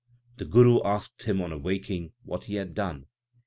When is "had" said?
2.55-2.73